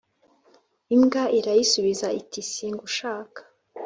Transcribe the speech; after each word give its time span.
imbwa 0.95 1.23
irayisubiza 1.37 2.07
iti 2.19 2.39
singushaka 2.51 3.39